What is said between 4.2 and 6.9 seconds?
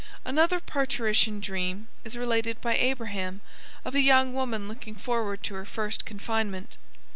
woman looking forward to her first confinement.